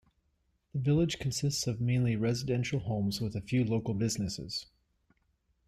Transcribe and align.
The 0.73 0.79
village 0.79 1.19
consists 1.19 1.67
of 1.67 1.79
mainly 1.79 2.15
residential 2.15 2.79
homes 2.79 3.21
with 3.21 3.35
a 3.35 3.41
few 3.41 3.63
local 3.63 3.93
businesses. 3.93 4.65